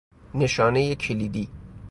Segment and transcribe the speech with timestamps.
[0.35, 1.49] نشانه کلیدی